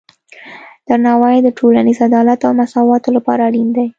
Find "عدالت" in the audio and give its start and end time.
2.07-2.39